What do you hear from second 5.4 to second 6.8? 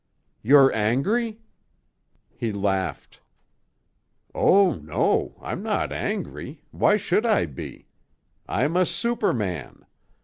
I'm not angry;